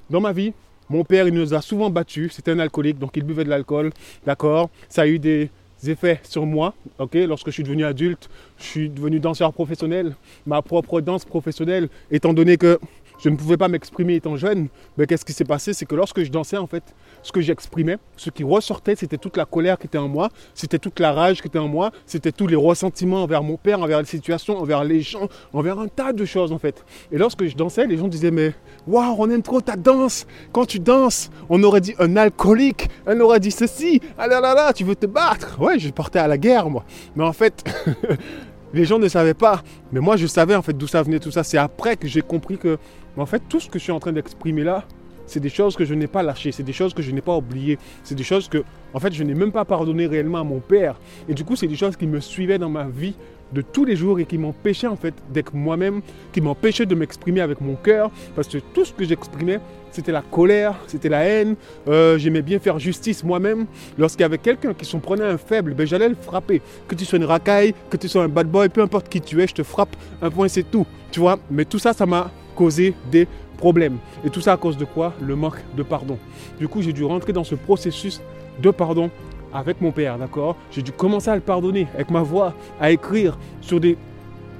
dans 0.09 0.19
ma 0.19 0.33
vie, 0.33 0.53
mon 0.89 1.03
père, 1.03 1.27
il 1.27 1.33
nous 1.33 1.53
a 1.53 1.61
souvent 1.61 1.89
battus. 1.89 2.33
C'était 2.33 2.51
un 2.51 2.59
alcoolique, 2.59 2.97
donc 2.97 3.11
il 3.15 3.23
buvait 3.23 3.43
de 3.43 3.49
l'alcool. 3.49 3.91
D'accord? 4.25 4.69
Ça 4.89 5.03
a 5.03 5.07
eu 5.07 5.19
des 5.19 5.49
effets 5.87 6.19
sur 6.23 6.45
moi. 6.45 6.73
Ok? 6.97 7.13
Lorsque 7.13 7.47
je 7.47 7.51
suis 7.51 7.63
devenu 7.63 7.85
adulte, 7.85 8.29
je 8.57 8.63
suis 8.63 8.89
devenu 8.89 9.19
danseur 9.19 9.53
professionnel. 9.53 10.15
Ma 10.45 10.61
propre 10.61 11.01
danse 11.01 11.23
professionnelle, 11.23 11.87
étant 12.09 12.33
donné 12.33 12.57
que 12.57 12.79
je 13.23 13.29
ne 13.29 13.35
pouvais 13.35 13.57
pas 13.57 13.67
m'exprimer 13.67 14.15
étant 14.15 14.35
jeune, 14.35 14.67
mais 14.97 15.05
qu'est-ce 15.05 15.25
qui 15.25 15.33
s'est 15.33 15.45
passé? 15.45 15.73
C'est 15.73 15.85
que 15.85 15.95
lorsque 15.95 16.23
je 16.23 16.31
dansais, 16.31 16.57
en 16.57 16.67
fait, 16.67 16.83
ce 17.21 17.31
que 17.31 17.39
j'exprimais, 17.39 17.97
ce 18.17 18.31
qui 18.31 18.43
ressortait, 18.43 18.95
c'était 18.95 19.17
toute 19.17 19.37
la 19.37 19.45
colère 19.45 19.77
qui 19.77 19.85
était 19.85 19.99
en 19.99 20.07
moi, 20.07 20.29
c'était 20.55 20.79
toute 20.79 20.99
la 20.99 21.11
rage 21.11 21.41
qui 21.41 21.47
était 21.47 21.59
en 21.59 21.67
moi, 21.67 21.91
c'était 22.05 22.31
tous 22.31 22.47
les 22.47 22.55
ressentiments 22.55 23.23
envers 23.23 23.43
mon 23.43 23.57
père, 23.57 23.79
envers 23.79 23.99
les 23.99 24.05
situations, 24.05 24.57
envers 24.57 24.83
les 24.83 25.01
gens, 25.01 25.29
envers 25.53 25.79
un 25.79 25.87
tas 25.87 26.13
de 26.13 26.25
choses, 26.25 26.51
en 26.51 26.57
fait. 26.57 26.83
Et 27.11 27.17
lorsque 27.17 27.45
je 27.45 27.55
dansais, 27.55 27.85
les 27.85 27.97
gens 27.97 28.07
disaient, 28.07 28.31
mais 28.31 28.53
waouh, 28.87 29.15
on 29.19 29.29
aime 29.29 29.43
trop 29.43 29.61
ta 29.61 29.75
danse. 29.75 30.25
Quand 30.51 30.65
tu 30.65 30.79
danses, 30.79 31.29
on 31.49 31.61
aurait 31.63 31.81
dit 31.81 31.93
un 31.99 32.15
alcoolique, 32.17 32.89
on 33.05 33.19
aurait 33.19 33.39
dit 33.39 33.51
ceci, 33.51 34.01
ah 34.17 34.27
là 34.27 34.41
là 34.41 34.55
là, 34.55 34.73
tu 34.73 34.83
veux 34.83 34.95
te 34.95 35.05
battre? 35.05 35.57
Ouais, 35.59 35.77
je 35.77 35.89
portais 35.89 36.19
à 36.19 36.27
la 36.27 36.37
guerre, 36.37 36.69
moi. 36.69 36.83
Mais 37.15 37.23
en 37.23 37.33
fait, 37.33 37.63
les 38.73 38.85
gens 38.85 38.99
ne 38.99 39.07
savaient 39.07 39.33
pas. 39.33 39.63
Mais 39.91 39.99
moi, 39.99 40.17
je 40.17 40.27
savais 40.27 40.55
en 40.55 40.61
fait 40.61 40.73
d'où 40.73 40.87
ça 40.87 41.03
venait 41.03 41.19
tout 41.19 41.31
ça. 41.31 41.43
C'est 41.43 41.57
après 41.57 41.95
que 41.95 42.07
j'ai 42.07 42.21
compris 42.21 42.57
que 42.57 42.77
en 43.17 43.25
fait, 43.25 43.41
tout 43.49 43.59
ce 43.59 43.69
que 43.69 43.77
je 43.77 43.83
suis 43.83 43.91
en 43.91 43.99
train 43.99 44.13
d'exprimer 44.13 44.63
là, 44.63 44.85
c'est 45.25 45.39
des 45.39 45.49
choses 45.49 45.75
que 45.75 45.85
je 45.85 45.93
n'ai 45.93 46.07
pas 46.07 46.23
lâchées, 46.23 46.51
c'est 46.51 46.63
des 46.63 46.73
choses 46.73 46.93
que 46.93 47.01
je 47.01 47.11
n'ai 47.11 47.21
pas 47.21 47.35
oubliées, 47.35 47.77
c'est 48.03 48.15
des 48.15 48.23
choses 48.23 48.47
que, 48.47 48.63
en 48.93 48.99
fait, 48.99 49.13
je 49.13 49.23
n'ai 49.23 49.33
même 49.33 49.51
pas 49.51 49.65
pardonné 49.65 50.07
réellement 50.07 50.39
à 50.39 50.43
mon 50.43 50.59
père. 50.59 50.95
Et 51.29 51.33
du 51.33 51.43
coup, 51.43 51.55
c'est 51.55 51.67
des 51.67 51.75
choses 51.75 51.95
qui 51.95 52.07
me 52.07 52.19
suivaient 52.19 52.57
dans 52.57 52.69
ma 52.69 52.85
vie 52.87 53.15
de 53.53 53.61
tous 53.61 53.85
les 53.85 53.95
jours 53.95 54.19
et 54.19 54.25
qui 54.25 54.37
m'empêchaient 54.37 54.87
en 54.87 54.95
fait 54.95 55.13
d'être 55.29 55.53
moi-même, 55.53 56.01
qui 56.31 56.41
m'empêchaient 56.41 56.85
de 56.85 56.95
m'exprimer 56.95 57.41
avec 57.41 57.61
mon 57.61 57.75
cœur, 57.75 58.09
parce 58.35 58.47
que 58.47 58.59
tout 58.73 58.85
ce 58.85 58.93
que 58.93 59.03
j'exprimais, 59.03 59.59
c'était 59.91 60.13
la 60.13 60.21
colère, 60.21 60.75
c'était 60.87 61.09
la 61.09 61.23
haine. 61.23 61.55
Euh, 61.87 62.17
j'aimais 62.17 62.41
bien 62.41 62.59
faire 62.59 62.79
justice 62.79 63.23
moi-même. 63.23 63.65
Lorsqu'il 63.97 64.21
y 64.21 64.25
avait 64.25 64.37
quelqu'un 64.37 64.73
qui 64.73 64.85
s'en 64.85 64.99
prenait 64.99 65.25
un 65.25 65.37
faible, 65.37 65.73
ben, 65.73 65.85
j'allais 65.85 66.07
le 66.07 66.15
frapper. 66.15 66.61
Que 66.87 66.95
tu 66.95 67.03
sois 67.03 67.17
une 67.17 67.25
racaille, 67.25 67.73
que 67.89 67.97
tu 67.97 68.07
sois 68.07 68.23
un 68.23 68.29
bad 68.29 68.47
boy, 68.47 68.69
peu 68.69 68.81
importe 68.81 69.09
qui 69.09 69.19
tu 69.19 69.41
es, 69.41 69.47
je 69.47 69.53
te 69.53 69.63
frappe. 69.63 69.95
Un 70.21 70.29
point, 70.29 70.47
c'est 70.47 70.63
tout. 70.63 70.87
Tu 71.11 71.19
vois? 71.19 71.37
Mais 71.49 71.65
tout 71.65 71.79
ça, 71.79 71.91
ça 71.91 72.05
m'a 72.05 72.31
causer 72.55 72.93
des 73.11 73.27
problèmes. 73.57 73.97
Et 74.25 74.29
tout 74.29 74.41
ça 74.41 74.53
à 74.53 74.57
cause 74.57 74.77
de 74.77 74.85
quoi? 74.85 75.13
Le 75.21 75.35
manque 75.35 75.63
de 75.75 75.83
pardon. 75.83 76.17
Du 76.59 76.67
coup, 76.67 76.81
j'ai 76.81 76.93
dû 76.93 77.03
rentrer 77.03 77.33
dans 77.33 77.43
ce 77.43 77.55
processus 77.55 78.21
de 78.61 78.71
pardon 78.71 79.09
avec 79.53 79.81
mon 79.81 79.91
père, 79.91 80.17
d'accord? 80.17 80.55
J'ai 80.71 80.81
dû 80.81 80.91
commencer 80.91 81.29
à 81.29 81.35
le 81.35 81.41
pardonner 81.41 81.87
avec 81.93 82.09
ma 82.09 82.21
voix, 82.21 82.53
à 82.79 82.91
écrire 82.91 83.37
sur 83.61 83.79
des 83.79 83.97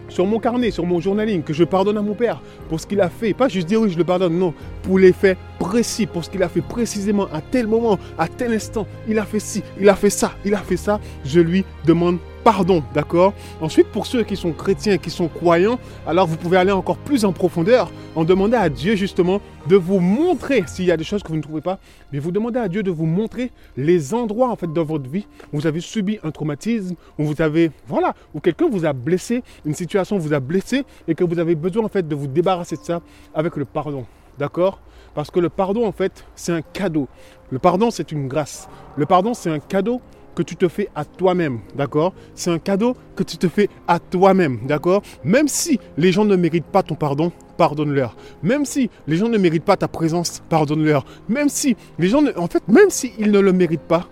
sur 0.10 0.26
mon 0.26 0.40
carnet, 0.40 0.72
sur 0.72 0.86
mon 0.86 1.00
journaling, 1.00 1.42
que 1.42 1.54
je 1.54 1.64
pardonne 1.64 1.98
à 1.98 2.02
mon 2.02 2.14
père 2.14 2.42
pour 2.68 2.82
ce 2.82 2.86
qu'il 2.86 3.00
a 3.00 3.10
fait. 3.10 3.34
Pas 3.34 3.48
juste 3.48 3.68
dire 3.68 3.80
oui, 3.80 3.90
je 3.90 3.98
le 3.98 4.04
pardonne, 4.04 4.38
non. 4.38 4.54
Pour 4.84 5.00
les 5.00 5.14
faits 5.14 5.38
précis, 5.58 6.06
pour 6.06 6.26
ce 6.26 6.30
qu'il 6.30 6.44
a 6.44 6.50
fait 6.50 6.62
précisément 6.62 7.28
à 7.32 7.40
tel 7.40 7.66
moment, 7.66 7.98
à 8.18 8.28
tel 8.28 8.54
instant. 8.54 8.86
Il 9.08 9.18
a 9.18 9.24
fait 9.24 9.40
ci, 9.40 9.64
il 9.80 9.88
a 9.88 9.96
fait 9.96 10.10
ça, 10.10 10.34
il 10.44 10.54
a 10.54 10.58
fait 10.58 10.76
ça. 10.76 11.00
Je 11.24 11.40
lui 11.40 11.64
demande 11.86 12.18
pardon, 12.44 12.84
d'accord 12.94 13.34
Ensuite, 13.62 13.88
pour 13.88 14.06
ceux 14.06 14.24
qui 14.24 14.36
sont 14.36 14.52
chrétiens, 14.52 14.98
qui 14.98 15.10
sont 15.10 15.28
croyants, 15.28 15.80
alors 16.08 16.28
vous 16.28 16.38
pouvez 16.38 16.58
aller 16.58 16.72
encore 16.72 16.98
plus 16.98 17.26
en 17.26 17.32
profondeur, 17.32 17.92
en 18.16 18.24
demander 18.24 18.58
à 18.58 18.70
Dieu 18.70 18.96
justement 18.96 19.42
de 19.68 19.76
vous 19.76 20.00
montrer, 20.00 20.64
s'il 20.68 20.86
y 20.86 20.92
a 20.92 20.98
des 20.98 21.04
choses 21.04 21.24
que 21.24 21.30
vous 21.30 21.38
ne 21.38 21.42
trouvez 21.42 21.62
pas, 21.62 21.80
mais 22.12 22.20
vous 22.20 22.32
demandez 22.32 22.60
à 22.60 22.68
Dieu 22.68 22.84
de 22.84 22.92
vous 22.92 23.06
montrer 23.06 23.52
les 23.78 24.14
endroits 24.14 24.50
en 24.50 24.56
fait 24.56 24.72
dans 24.72 24.84
votre 24.84 25.10
vie 25.10 25.28
où 25.54 25.60
vous 25.60 25.68
avez 25.68 25.82
subi 25.82 26.20
un 26.24 26.32
traumatisme, 26.32 26.96
où 27.18 27.26
vous 27.26 27.42
avez, 27.42 27.72
voilà, 27.88 28.14
où 28.34 28.40
quelqu'un 28.40 28.70
vous 28.70 28.86
a 28.86 28.94
blessé, 28.94 29.44
une 29.66 29.76
situation 29.76 30.18
vous 30.18 30.34
a 30.34 30.40
blessé 30.40 30.84
et 31.08 31.16
que 31.16 31.24
vous 31.24 31.40
avez 31.40 31.56
besoin 31.56 31.86
en 31.86 31.90
fait 31.90 32.08
de 32.08 32.16
vous 32.16 32.28
débarrasser 32.28 32.76
de 32.76 32.84
ça 32.84 33.02
avec 33.34 33.56
le 33.56 33.66
pardon, 33.66 34.06
d'accord 34.40 34.80
Parce 35.14 35.30
que 35.30 35.40
le 35.40 35.50
pardon 35.50 35.86
en 35.86 35.92
fait, 35.92 36.26
c'est 36.36 36.52
un 36.52 36.62
cadeau. 36.62 37.08
Le 37.52 37.60
pardon, 37.60 37.92
c'est 37.92 38.12
une 38.12 38.28
grâce. 38.28 38.70
Le 38.96 39.06
pardon, 39.06 39.34
c'est 39.34 39.52
un 39.52 39.60
cadeau 39.60 40.02
que 40.36 40.44
tu 40.44 40.56
te 40.56 40.68
fais 40.68 40.90
à 40.96 41.06
toi-même, 41.06 41.60
d'accord? 41.76 42.14
C'est 42.36 42.52
un 42.52 42.60
cadeau 42.60 42.96
que 43.16 43.24
tu 43.24 43.38
te 43.38 43.48
fais 43.48 43.70
à 43.88 44.00
toi-même, 44.00 44.60
d'accord? 44.66 45.02
Même 45.24 45.48
si 45.48 45.80
les 45.98 46.12
gens 46.12 46.26
ne 46.26 46.36
méritent 46.36 46.66
pas 46.66 46.84
ton 46.84 46.96
pardon, 46.96 47.32
pardonne-leur. 47.58 48.16
Même 48.44 48.66
si 48.66 48.90
les 49.08 49.18
gens 49.18 49.30
ne 49.30 49.38
méritent 49.38 49.64
pas 49.66 49.78
ta 49.78 49.88
présence, 49.88 50.42
pardonne-leur. 50.50 51.06
Même 51.30 51.50
si 51.50 51.76
les 52.00 52.08
gens, 52.08 52.24
en 52.36 52.48
fait, 52.48 52.68
même 52.68 52.90
s'ils 52.90 53.32
ne 53.32 53.40
le 53.40 53.54
méritent 53.54 53.82
pas, 53.82 54.08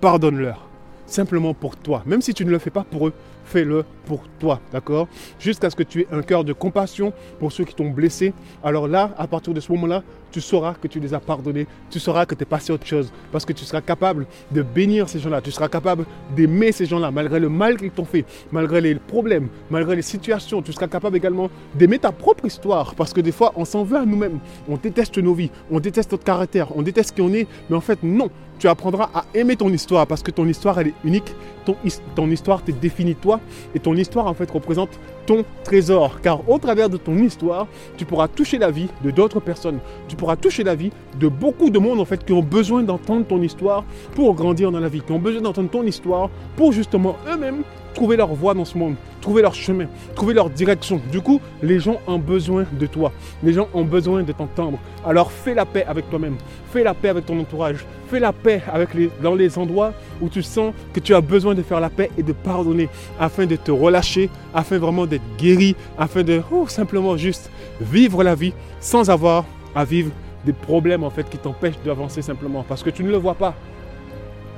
pardonne-leur. 0.00 0.66
Simplement 1.06 1.54
pour 1.54 1.76
toi. 1.76 2.02
Même 2.06 2.22
si 2.22 2.34
tu 2.34 2.44
ne 2.44 2.50
le 2.50 2.58
fais 2.58 2.70
pas 2.70 2.84
pour 2.84 3.08
eux, 3.08 3.12
fais-le 3.50 3.84
pour 4.06 4.22
toi, 4.38 4.60
d'accord? 4.72 5.08
Jusqu'à 5.38 5.70
ce 5.70 5.76
que 5.76 5.82
tu 5.82 6.02
aies 6.02 6.08
un 6.12 6.22
cœur 6.22 6.44
de 6.44 6.52
compassion 6.52 7.12
pour 7.38 7.52
ceux 7.52 7.64
qui 7.64 7.74
t'ont 7.74 7.90
blessé. 7.90 8.32
Alors 8.62 8.88
là, 8.88 9.14
à 9.18 9.26
partir 9.26 9.52
de 9.52 9.60
ce 9.60 9.70
moment-là, 9.72 10.02
tu 10.30 10.40
sauras 10.40 10.74
que 10.74 10.86
tu 10.86 11.00
les 11.00 11.12
as 11.12 11.20
pardonnés, 11.20 11.66
tu 11.90 11.98
sauras 11.98 12.24
que 12.24 12.36
tu 12.36 12.42
es 12.42 12.46
passé 12.46 12.70
à 12.70 12.74
autre 12.74 12.86
chose, 12.86 13.12
parce 13.32 13.44
que 13.44 13.52
tu 13.52 13.64
seras 13.64 13.80
capable 13.80 14.26
de 14.52 14.62
bénir 14.62 15.08
ces 15.08 15.18
gens-là, 15.18 15.40
tu 15.40 15.50
seras 15.50 15.68
capable 15.68 16.04
d'aimer 16.36 16.70
ces 16.70 16.86
gens-là, 16.86 17.10
malgré 17.10 17.40
le 17.40 17.48
mal 17.48 17.76
qu'ils 17.76 17.90
t'ont 17.90 18.04
fait, 18.04 18.24
malgré 18.52 18.80
les 18.80 18.94
problèmes, 18.94 19.48
malgré 19.70 19.96
les 19.96 20.02
situations, 20.02 20.62
tu 20.62 20.72
seras 20.72 20.86
capable 20.86 21.16
également 21.16 21.50
d'aimer 21.74 21.98
ta 21.98 22.12
propre 22.12 22.46
histoire, 22.46 22.94
parce 22.94 23.12
que 23.12 23.20
des 23.20 23.32
fois, 23.32 23.52
on 23.56 23.64
s'en 23.64 23.82
veut 23.82 23.98
à 23.98 24.06
nous-mêmes, 24.06 24.38
on 24.68 24.76
déteste 24.76 25.18
nos 25.18 25.34
vies, 25.34 25.50
on 25.68 25.80
déteste 25.80 26.12
notre 26.12 26.24
caractère, 26.24 26.76
on 26.76 26.82
déteste 26.82 27.16
qui 27.16 27.22
on 27.22 27.32
est, 27.32 27.48
mais 27.68 27.76
en 27.76 27.80
fait, 27.80 27.98
non, 28.04 28.30
tu 28.60 28.68
apprendras 28.68 29.10
à 29.14 29.24
aimer 29.34 29.56
ton 29.56 29.72
histoire. 29.72 30.06
Parce 30.06 30.22
que 30.22 30.30
ton 30.30 30.46
histoire 30.46 30.78
elle 30.78 30.88
est 30.88 30.94
unique, 31.02 31.34
ton, 31.64 31.76
ton 32.14 32.30
histoire 32.30 32.62
te 32.62 32.70
définit 32.70 33.16
toi 33.16 33.39
et 33.74 33.80
ton 33.80 33.94
histoire 33.94 34.26
en 34.26 34.34
fait 34.34 34.50
représente 34.50 34.90
ton 35.26 35.44
trésor. 35.64 36.20
Car 36.20 36.48
au 36.48 36.58
travers 36.58 36.88
de 36.88 36.96
ton 36.96 37.16
histoire, 37.16 37.66
tu 37.96 38.04
pourras 38.04 38.28
toucher 38.28 38.58
la 38.58 38.70
vie 38.70 38.88
de 39.04 39.10
d'autres 39.10 39.40
personnes. 39.40 39.78
Tu 40.08 40.16
pourras 40.16 40.36
toucher 40.36 40.64
la 40.64 40.74
vie 40.74 40.90
de 41.18 41.28
beaucoup 41.28 41.70
de 41.70 41.78
monde 41.78 42.00
en 42.00 42.04
fait 42.04 42.24
qui 42.24 42.32
ont 42.32 42.42
besoin 42.42 42.82
d'entendre 42.82 43.26
ton 43.26 43.42
histoire 43.42 43.84
pour 44.14 44.34
grandir 44.34 44.70
dans 44.70 44.80
la 44.80 44.88
vie, 44.88 45.00
qui 45.00 45.12
ont 45.12 45.18
besoin 45.18 45.42
d'entendre 45.42 45.70
ton 45.70 45.84
histoire 45.84 46.30
pour 46.56 46.72
justement 46.72 47.16
eux-mêmes 47.28 47.62
trouver 47.94 48.16
leur 48.16 48.32
voie 48.34 48.54
dans 48.54 48.64
ce 48.64 48.78
monde, 48.78 48.94
trouver 49.20 49.42
leur 49.42 49.54
chemin, 49.54 49.86
trouver 50.14 50.34
leur 50.34 50.50
direction. 50.50 51.00
Du 51.10 51.20
coup, 51.20 51.40
les 51.62 51.78
gens 51.80 51.98
ont 52.06 52.18
besoin 52.18 52.64
de 52.72 52.86
toi. 52.86 53.12
Les 53.42 53.52
gens 53.52 53.68
ont 53.74 53.84
besoin 53.84 54.22
de 54.22 54.32
t'entendre. 54.32 54.78
Alors 55.06 55.30
fais 55.30 55.54
la 55.54 55.64
paix 55.64 55.84
avec 55.86 56.08
toi-même. 56.10 56.36
Fais 56.72 56.82
la 56.82 56.94
paix 56.94 57.08
avec 57.10 57.26
ton 57.26 57.38
entourage. 57.38 57.84
Fais 58.08 58.20
la 58.20 58.32
paix 58.32 58.62
avec 58.72 58.94
les, 58.94 59.10
dans 59.22 59.34
les 59.34 59.58
endroits 59.58 59.92
où 60.20 60.28
tu 60.28 60.42
sens 60.42 60.74
que 60.92 61.00
tu 61.00 61.14
as 61.14 61.20
besoin 61.20 61.54
de 61.54 61.62
faire 61.62 61.80
la 61.80 61.90
paix 61.90 62.10
et 62.18 62.22
de 62.22 62.32
pardonner 62.32 62.88
afin 63.18 63.46
de 63.46 63.56
te 63.56 63.70
relâcher, 63.70 64.30
afin 64.54 64.78
vraiment 64.78 65.06
d'être 65.06 65.22
guéri, 65.38 65.76
afin 65.98 66.22
de 66.22 66.42
oh, 66.50 66.66
simplement 66.66 67.16
juste 67.16 67.50
vivre 67.80 68.22
la 68.22 68.34
vie 68.34 68.52
sans 68.80 69.10
avoir 69.10 69.44
à 69.74 69.84
vivre 69.84 70.10
des 70.44 70.52
problèmes 70.52 71.04
en 71.04 71.10
fait 71.10 71.28
qui 71.28 71.38
t'empêchent 71.38 71.80
d'avancer 71.84 72.22
simplement 72.22 72.64
parce 72.66 72.82
que 72.82 72.90
tu 72.90 73.04
ne 73.04 73.10
le 73.10 73.16
vois 73.16 73.34
pas. 73.34 73.54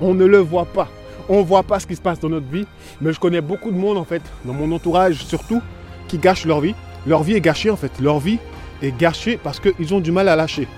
On 0.00 0.14
ne 0.14 0.24
le 0.24 0.38
voit 0.38 0.64
pas. 0.64 0.88
On 1.28 1.38
ne 1.38 1.44
voit 1.44 1.62
pas 1.62 1.80
ce 1.80 1.86
qui 1.86 1.96
se 1.96 2.00
passe 2.00 2.20
dans 2.20 2.28
notre 2.28 2.46
vie, 2.46 2.66
mais 3.00 3.12
je 3.12 3.20
connais 3.20 3.40
beaucoup 3.40 3.70
de 3.70 3.76
monde 3.76 3.98
en 3.98 4.04
fait, 4.04 4.22
dans 4.44 4.52
mon 4.52 4.70
entourage 4.72 5.24
surtout, 5.24 5.62
qui 6.08 6.18
gâchent 6.18 6.44
leur 6.44 6.60
vie. 6.60 6.74
Leur 7.06 7.22
vie 7.22 7.34
est 7.34 7.40
gâchée 7.40 7.70
en 7.70 7.76
fait. 7.76 7.92
Leur 8.00 8.18
vie 8.18 8.38
est 8.82 8.96
gâchée 8.96 9.38
parce 9.42 9.60
qu'ils 9.60 9.94
ont 9.94 10.00
du 10.00 10.12
mal 10.12 10.28
à 10.28 10.36
lâcher. 10.36 10.68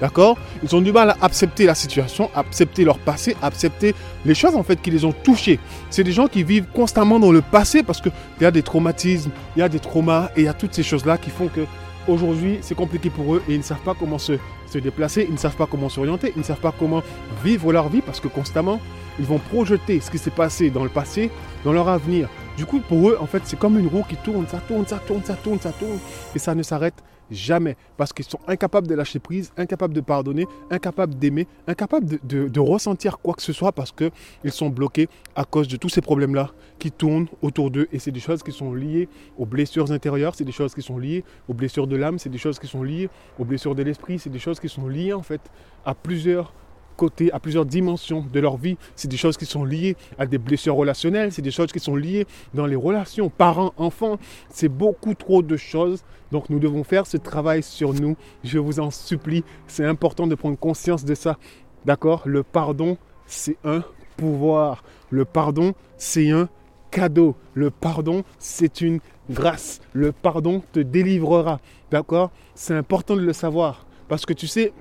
D'accord? 0.00 0.36
Ils 0.62 0.74
ont 0.74 0.80
du 0.80 0.92
mal 0.92 1.10
à 1.10 1.16
accepter 1.22 1.66
la 1.66 1.74
situation, 1.74 2.28
accepter 2.34 2.84
leur 2.84 2.98
passé, 2.98 3.36
accepter 3.42 3.94
les 4.24 4.34
choses 4.34 4.56
en 4.56 4.62
fait 4.62 4.80
qui 4.82 4.90
les 4.90 5.04
ont 5.04 5.12
touchés. 5.12 5.58
C'est 5.88 6.02
des 6.04 6.12
gens 6.12 6.26
qui 6.26 6.42
vivent 6.42 6.66
constamment 6.74 7.20
dans 7.20 7.30
le 7.30 7.42
passé 7.42 7.82
parce 7.82 8.00
qu'il 8.00 8.12
y 8.40 8.44
a 8.44 8.50
des 8.50 8.62
traumatismes, 8.62 9.30
il 9.56 9.60
y 9.60 9.62
a 9.62 9.68
des 9.68 9.78
traumas 9.78 10.30
et 10.36 10.40
il 10.40 10.44
y 10.44 10.48
a 10.48 10.52
toutes 10.52 10.74
ces 10.74 10.82
choses-là 10.82 11.16
qui 11.16 11.30
font 11.30 11.48
que 11.48 11.60
aujourd'hui 12.08 12.58
c'est 12.60 12.74
compliqué 12.74 13.10
pour 13.10 13.34
eux 13.34 13.42
et 13.48 13.52
ils 13.52 13.58
ne 13.58 13.62
savent 13.62 13.82
pas 13.84 13.94
comment 13.98 14.18
se, 14.18 14.34
se 14.66 14.78
déplacer, 14.78 15.26
ils 15.28 15.34
ne 15.34 15.38
savent 15.38 15.56
pas 15.56 15.66
comment 15.66 15.88
s'orienter, 15.88 16.32
ils 16.36 16.40
ne 16.40 16.44
savent 16.44 16.60
pas 16.60 16.74
comment 16.76 17.02
vivre 17.44 17.72
leur 17.72 17.88
vie 17.88 18.00
parce 18.00 18.20
que 18.20 18.28
constamment 18.28 18.80
ils 19.18 19.24
vont 19.24 19.38
projeter 19.38 20.00
ce 20.00 20.10
qui 20.10 20.18
s'est 20.18 20.30
passé 20.30 20.70
dans 20.70 20.82
le 20.84 20.90
passé, 20.90 21.30
dans 21.64 21.72
leur 21.72 21.88
avenir. 21.88 22.28
Du 22.56 22.66
coup, 22.66 22.80
pour 22.80 23.10
eux, 23.10 23.16
en 23.20 23.26
fait, 23.26 23.42
c'est 23.44 23.58
comme 23.58 23.78
une 23.78 23.88
roue 23.88 24.04
qui 24.08 24.16
tourne, 24.16 24.46
ça 24.48 24.58
tourne, 24.58 24.86
ça 24.86 24.98
tourne, 24.98 25.22
ça 25.24 25.34
tourne, 25.34 25.60
ça 25.60 25.72
tourne, 25.72 25.98
et 26.34 26.38
ça 26.38 26.54
ne 26.54 26.62
s'arrête 26.62 26.94
jamais. 27.30 27.76
Parce 27.96 28.12
qu'ils 28.12 28.24
sont 28.24 28.40
incapables 28.46 28.86
de 28.86 28.94
lâcher 28.94 29.18
prise, 29.18 29.52
incapables 29.56 29.94
de 29.94 30.00
pardonner, 30.00 30.46
incapables 30.70 31.14
d'aimer, 31.14 31.46
incapables 31.66 32.18
de, 32.22 32.60
ressentir 32.60 33.18
quoi 33.18 33.34
que 33.34 33.42
ce 33.42 33.52
soit 33.52 33.72
parce 33.72 33.92
qu'ils 33.92 34.52
sont 34.52 34.70
bloqués 34.70 35.08
à 35.36 35.44
cause 35.44 35.68
de 35.68 35.76
tous 35.76 35.88
ces 35.88 36.00
problèmes-là 36.00 36.50
qui 36.78 36.90
tournent 36.90 37.28
autour 37.42 37.70
d'eux. 37.70 37.88
Et 37.92 37.98
c'est 37.98 38.10
des 38.10 38.20
choses 38.20 38.42
qui 38.42 38.52
sont 38.52 38.72
liées 38.72 39.08
aux 39.36 39.46
blessures 39.46 39.92
intérieures, 39.92 40.34
c'est 40.34 40.44
des 40.44 40.52
choses 40.52 40.74
qui 40.74 40.82
sont 40.82 40.98
liées 40.98 41.24
aux 41.48 41.54
blessures 41.54 41.86
de 41.86 41.96
l'âme, 41.96 42.18
c'est 42.18 42.30
des 42.30 42.38
choses 42.38 42.58
qui 42.58 42.66
sont 42.66 42.82
liées 42.82 43.10
aux 43.38 43.44
blessures 43.44 43.74
de 43.74 43.82
l'esprit, 43.82 44.18
c'est 44.18 44.30
des 44.30 44.38
choses 44.38 44.60
qui 44.60 44.68
sont 44.68 44.88
liées 44.88 45.12
en 45.12 45.22
fait 45.22 45.40
à 45.84 45.94
plusieurs 45.94 46.52
côtés, 46.96 47.32
à 47.32 47.40
plusieurs 47.40 47.66
dimensions 47.66 48.24
de 48.32 48.40
leur 48.40 48.56
vie. 48.56 48.76
C'est 48.96 49.08
des 49.08 49.16
choses 49.16 49.36
qui 49.36 49.46
sont 49.46 49.64
liées 49.64 49.96
à 50.18 50.26
des 50.26 50.38
blessures 50.38 50.76
relationnelles, 50.76 51.32
c'est 51.32 51.42
des 51.42 51.50
choses 51.50 51.72
qui 51.72 51.80
sont 51.80 51.96
liées 51.96 52.26
dans 52.54 52.66
les 52.66 52.76
relations 52.76 53.28
parents-enfants. 53.30 54.18
C'est 54.50 54.68
beaucoup 54.68 55.14
trop 55.14 55.42
de 55.42 55.56
choses. 55.56 56.04
Donc 56.32 56.50
nous 56.50 56.58
devons 56.58 56.84
faire 56.84 57.06
ce 57.06 57.16
travail 57.16 57.62
sur 57.62 57.94
nous. 57.94 58.16
Je 58.42 58.58
vous 58.58 58.80
en 58.80 58.90
supplie. 58.90 59.44
C'est 59.66 59.84
important 59.84 60.26
de 60.26 60.34
prendre 60.34 60.58
conscience 60.58 61.04
de 61.04 61.14
ça. 61.14 61.38
D'accord? 61.84 62.22
Le 62.24 62.42
pardon, 62.42 62.96
c'est 63.26 63.56
un 63.64 63.82
pouvoir. 64.16 64.82
Le 65.10 65.24
pardon, 65.24 65.74
c'est 65.96 66.30
un 66.30 66.48
cadeau. 66.90 67.36
Le 67.54 67.70
pardon, 67.70 68.24
c'est 68.38 68.80
une 68.80 69.00
grâce. 69.30 69.80
Le 69.92 70.12
pardon 70.12 70.62
te 70.72 70.80
délivrera. 70.80 71.60
D'accord? 71.90 72.30
C'est 72.54 72.74
important 72.74 73.16
de 73.16 73.20
le 73.20 73.32
savoir. 73.32 73.86
Parce 74.08 74.26
que 74.26 74.32
tu 74.32 74.46
sais, 74.46 74.72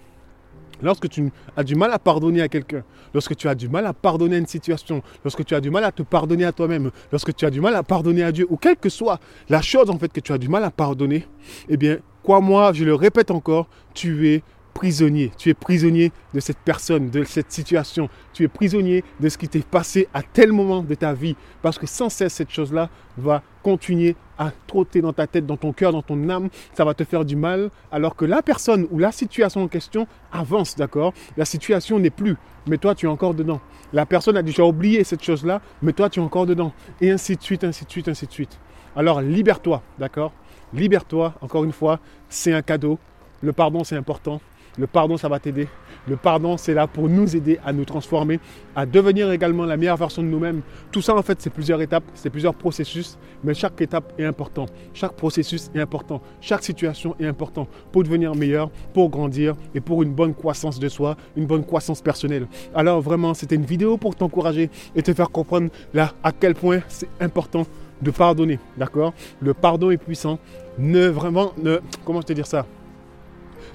lorsque 0.83 1.09
tu 1.09 1.31
as 1.57 1.63
du 1.63 1.75
mal 1.75 1.91
à 1.91 1.99
pardonner 1.99 2.41
à 2.41 2.47
quelqu'un, 2.47 2.83
lorsque 3.13 3.35
tu 3.35 3.47
as 3.47 3.55
du 3.55 3.69
mal 3.69 3.85
à 3.85 3.93
pardonner 3.93 4.35
à 4.35 4.39
une 4.39 4.45
situation, 4.45 5.01
lorsque 5.23 5.43
tu 5.45 5.55
as 5.55 5.61
du 5.61 5.71
mal 5.71 5.83
à 5.83 5.91
te 5.91 6.03
pardonner 6.03 6.45
à 6.45 6.51
toi-même, 6.51 6.91
lorsque 7.11 7.33
tu 7.35 7.45
as 7.45 7.49
du 7.49 7.61
mal 7.61 7.75
à 7.75 7.83
pardonner 7.83 8.23
à 8.23 8.31
Dieu, 8.31 8.45
ou 8.49 8.57
quelle 8.57 8.77
que 8.77 8.89
soit 8.89 9.19
la 9.49 9.61
chose 9.61 9.89
en 9.89 9.97
fait 9.97 10.11
que 10.11 10.19
tu 10.19 10.31
as 10.31 10.37
du 10.37 10.49
mal 10.49 10.63
à 10.63 10.71
pardonner, 10.71 11.25
eh 11.69 11.77
bien, 11.77 11.97
quoi 12.21 12.41
moi, 12.41 12.73
je 12.73 12.83
le 12.83 12.93
répète 12.93 13.31
encore, 13.31 13.67
tu 13.93 14.29
es 14.29 14.43
prisonnier. 14.73 15.31
Tu 15.37 15.49
es 15.49 15.53
prisonnier 15.53 16.11
de 16.33 16.39
cette 16.39 16.57
personne, 16.57 17.09
de 17.09 17.23
cette 17.23 17.51
situation. 17.51 18.09
Tu 18.33 18.43
es 18.43 18.47
prisonnier 18.47 19.03
de 19.19 19.29
ce 19.29 19.37
qui 19.37 19.47
t'est 19.47 19.65
passé 19.65 20.07
à 20.13 20.23
tel 20.23 20.51
moment 20.51 20.81
de 20.81 20.95
ta 20.95 21.13
vie. 21.13 21.35
Parce 21.61 21.77
que 21.77 21.87
sans 21.87 22.09
cesse, 22.09 22.33
cette 22.33 22.51
chose-là 22.51 22.89
va 23.17 23.43
continuer 23.61 24.15
à 24.37 24.51
trotter 24.67 25.01
dans 25.01 25.13
ta 25.13 25.27
tête, 25.27 25.45
dans 25.45 25.57
ton 25.57 25.73
cœur, 25.73 25.91
dans 25.91 26.01
ton 26.01 26.29
âme. 26.29 26.49
Ça 26.73 26.83
va 26.83 26.93
te 26.93 27.03
faire 27.03 27.23
du 27.23 27.35
mal. 27.35 27.69
Alors 27.91 28.15
que 28.15 28.25
la 28.25 28.41
personne 28.41 28.87
ou 28.91 28.99
la 28.99 29.11
situation 29.11 29.63
en 29.63 29.67
question 29.67 30.07
avance, 30.31 30.75
d'accord? 30.75 31.13
La 31.37 31.45
situation 31.45 31.99
n'est 31.99 32.09
plus. 32.09 32.35
Mais 32.67 32.77
toi, 32.77 32.95
tu 32.95 33.05
es 33.05 33.09
encore 33.09 33.33
dedans. 33.33 33.61
La 33.91 34.05
personne 34.05 34.37
a 34.37 34.41
déjà 34.41 34.63
oublié 34.63 35.03
cette 35.03 35.23
chose-là, 35.23 35.61
mais 35.81 35.93
toi, 35.93 36.09
tu 36.09 36.19
es 36.19 36.23
encore 36.23 36.45
dedans. 36.45 36.73
Et 36.99 37.11
ainsi 37.11 37.35
de 37.35 37.41
suite, 37.43 37.63
ainsi 37.63 37.85
de 37.85 37.91
suite, 37.91 38.07
ainsi 38.07 38.25
de 38.25 38.31
suite. 38.31 38.59
Alors, 38.95 39.21
libère-toi, 39.21 39.83
d'accord? 39.99 40.33
Libère-toi, 40.73 41.35
encore 41.41 41.63
une 41.63 41.71
fois, 41.71 41.99
c'est 42.29 42.53
un 42.53 42.61
cadeau. 42.61 42.97
Le 43.41 43.53
pardon, 43.53 43.83
c'est 43.83 43.97
important. 43.97 44.41
Le 44.77 44.87
pardon, 44.87 45.17
ça 45.17 45.29
va 45.29 45.39
t'aider. 45.39 45.67
Le 46.07 46.17
pardon, 46.17 46.57
c'est 46.57 46.73
là 46.73 46.87
pour 46.87 47.07
nous 47.07 47.35
aider 47.35 47.59
à 47.63 47.71
nous 47.71 47.85
transformer, 47.85 48.39
à 48.75 48.85
devenir 48.85 49.31
également 49.31 49.65
la 49.65 49.77
meilleure 49.77 49.97
version 49.97 50.21
de 50.21 50.27
nous-mêmes. 50.27 50.61
Tout 50.91 51.01
ça, 51.01 51.15
en 51.15 51.21
fait, 51.21 51.41
c'est 51.41 51.51
plusieurs 51.51 51.81
étapes, 51.81 52.03
c'est 52.13 52.29
plusieurs 52.29 52.55
processus, 52.55 53.17
mais 53.43 53.53
chaque 53.53 53.79
étape 53.81 54.11
est 54.17 54.25
important. 54.25 54.65
Chaque 54.93 55.13
processus 55.13 55.69
est 55.75 55.79
important. 55.79 56.21
Chaque 56.41 56.63
situation 56.63 57.15
est 57.19 57.27
important 57.27 57.67
pour 57.91 58.03
devenir 58.03 58.35
meilleur, 58.35 58.69
pour 58.93 59.09
grandir 59.09 59.55
et 59.75 59.79
pour 59.79 60.03
une 60.03 60.11
bonne 60.11 60.33
croissance 60.33 60.79
de 60.79 60.89
soi, 60.89 61.15
une 61.37 61.45
bonne 61.45 61.63
croissance 61.63 62.01
personnelle. 62.01 62.47
Alors, 62.73 62.99
vraiment, 62.99 63.33
c'était 63.33 63.55
une 63.55 63.65
vidéo 63.65 63.97
pour 63.97 64.15
t'encourager 64.15 64.69
et 64.95 65.03
te 65.03 65.13
faire 65.13 65.29
comprendre 65.29 65.69
là 65.93 66.13
à 66.23 66.31
quel 66.31 66.55
point 66.55 66.79
c'est 66.87 67.09
important 67.21 67.65
de 68.01 68.11
pardonner. 68.11 68.59
D'accord? 68.77 69.13
Le 69.39 69.53
pardon 69.53 69.91
est 69.91 69.97
puissant. 69.97 70.39
Ne 70.77 71.07
vraiment, 71.07 71.53
ne, 71.61 71.79
comment 72.03 72.21
je 72.21 72.25
te 72.25 72.33
dire 72.33 72.47
ça? 72.47 72.65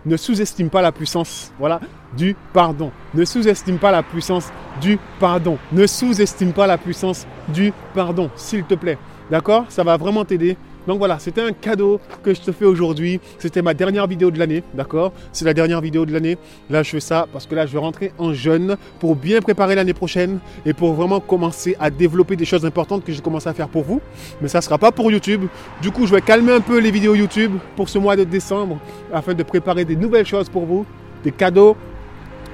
Ne 0.07 0.17
sous-estime 0.17 0.71
pas 0.71 0.83
la 0.83 0.93
puissance 0.93 1.53
voilà, 1.59 1.81
du 2.17 2.37
pardon. 2.53 2.91
Ne 3.15 3.25
sous-estime 3.25 3.79
pas 3.79 3.91
la 3.91 4.03
puissance 4.03 4.51
du 4.81 4.99
pardon. 5.19 5.59
Ne 5.73 5.87
sous-estime 5.87 6.53
pas 6.53 6.67
la 6.67 6.79
puissance 6.79 7.27
du 7.49 7.73
pardon, 7.95 8.31
s'il 8.37 8.65
te 8.65 8.75
plaît. 8.75 8.99
D'accord? 9.31 9.67
Ça 9.69 9.85
va 9.85 9.97
vraiment 9.97 10.25
t'aider 10.25 10.57
donc 10.89 10.99
voilà, 10.99 11.19
c'était 11.19 11.43
un 11.43 11.53
cadeau 11.53 12.01
que 12.23 12.33
je 12.33 12.41
te 12.41 12.51
fais 12.51 12.65
aujourd'hui. 12.65 13.21
C'était 13.39 13.61
ma 13.61 13.75
dernière 13.75 14.07
vidéo 14.07 14.31
de 14.31 14.39
l'année, 14.39 14.65
d'accord? 14.73 15.13
C'est 15.33 15.45
la 15.45 15.53
dernière 15.53 15.83
vidéo 15.83 16.07
de 16.07 16.15
l'année. 16.15 16.39
Là, 16.71 16.83
je 16.83 16.89
fais 16.89 17.01
ça 17.01 17.27
parce 17.31 17.47
que 17.47 17.55
là, 17.55 17.67
je 17.67 17.75
vais 17.75 17.79
rentrer 17.79 18.13
en 18.17 18.33
jeûne 18.33 18.79
pour 18.99 19.15
bien 19.15 19.43
préparer 19.43 19.75
l'année 19.75 19.93
prochaine 19.93 20.39
et 20.65 20.73
pour 20.73 20.95
vraiment 20.95 21.21
commencer 21.21 21.77
à 21.79 21.91
développer 21.91 22.37
des 22.37 22.47
choses 22.47 22.65
importantes 22.65 23.05
que 23.05 23.13
j'ai 23.13 23.21
commencé 23.21 23.51
à 23.51 23.53
faire 23.53 23.69
pour 23.69 23.83
vous. 23.83 24.01
Mais 24.41 24.49
ça 24.49 24.61
ne 24.61 24.63
sera 24.63 24.79
pas 24.79 24.91
pour 24.91 25.13
YouTube. 25.13 25.45
Du 25.83 25.91
coup, 25.91 26.07
je 26.07 26.15
vais 26.15 26.23
calmer 26.23 26.53
un 26.53 26.63
peu 26.63 26.79
les 26.79 26.91
vidéos 26.91 27.15
YouTube 27.15 27.53
pour 27.77 27.91
ce 27.91 27.99
mois 27.99 28.17
de 28.17 28.25
décembre 28.25 28.81
afin 29.13 29.35
de 29.35 29.43
préparer 29.43 29.85
des 29.85 29.95
nouvelles 29.95 30.27
choses 30.27 30.49
pour 30.49 30.65
vous, 30.65 30.87
des 31.23 31.33
cadeaux. 31.33 31.77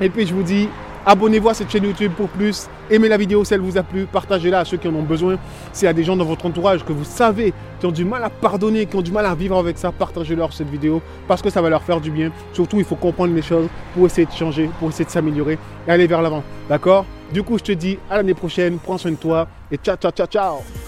Et 0.00 0.08
puis, 0.08 0.26
je 0.26 0.34
vous 0.34 0.42
dis 0.42 0.68
Abonnez-vous 1.06 1.48
à 1.48 1.54
cette 1.54 1.70
chaîne 1.70 1.84
YouTube 1.84 2.12
pour 2.16 2.28
plus. 2.28 2.68
Aimez 2.90 3.08
la 3.08 3.16
vidéo 3.16 3.44
si 3.44 3.52
elle 3.54 3.60
vous 3.60 3.76
a 3.76 3.82
plu. 3.82 4.06
Partagez-la 4.06 4.60
à 4.60 4.64
ceux 4.64 4.76
qui 4.76 4.88
en 4.88 4.94
ont 4.94 5.02
besoin. 5.02 5.36
S'il 5.72 5.86
y 5.86 5.88
a 5.88 5.92
des 5.92 6.04
gens 6.04 6.16
dans 6.16 6.24
votre 6.24 6.46
entourage 6.46 6.84
que 6.84 6.92
vous 6.92 7.04
savez 7.04 7.52
qui 7.78 7.86
ont 7.86 7.92
du 7.92 8.04
mal 8.04 8.24
à 8.24 8.30
pardonner, 8.30 8.86
qui 8.86 8.96
ont 8.96 9.02
du 9.02 9.12
mal 9.12 9.26
à 9.26 9.34
vivre 9.34 9.58
avec 9.58 9.76
ça, 9.76 9.92
partagez-leur 9.92 10.52
cette 10.52 10.70
vidéo 10.70 11.02
parce 11.28 11.42
que 11.42 11.50
ça 11.50 11.60
va 11.60 11.68
leur 11.68 11.82
faire 11.82 12.00
du 12.00 12.10
bien. 12.10 12.30
Surtout, 12.52 12.78
il 12.78 12.84
faut 12.84 12.96
comprendre 12.96 13.34
les 13.34 13.42
choses 13.42 13.68
pour 13.94 14.06
essayer 14.06 14.26
de 14.26 14.32
changer, 14.32 14.70
pour 14.78 14.88
essayer 14.88 15.04
de 15.04 15.10
s'améliorer 15.10 15.58
et 15.86 15.90
aller 15.90 16.06
vers 16.06 16.22
l'avant. 16.22 16.42
D'accord? 16.68 17.04
Du 17.32 17.42
coup, 17.42 17.58
je 17.58 17.64
te 17.64 17.72
dis 17.72 17.98
à 18.10 18.16
l'année 18.16 18.34
prochaine. 18.34 18.78
Prends 18.78 18.98
soin 18.98 19.10
de 19.10 19.16
toi 19.16 19.48
et 19.70 19.76
ciao, 19.76 19.96
ciao, 19.96 20.10
ciao, 20.10 20.26
ciao 20.26 20.83